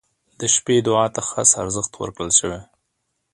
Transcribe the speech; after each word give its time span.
•د 0.39 0.41
شپې 0.53 0.75
دعا 0.87 1.05
ته 1.15 1.21
خاص 1.29 1.51
ارزښت 1.61 1.91
ورکړل 1.95 2.31
شوی. 2.39 2.61